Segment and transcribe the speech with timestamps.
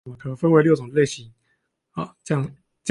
[0.17, 1.31] 可分為六種類型